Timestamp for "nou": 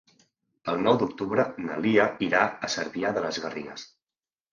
0.85-0.95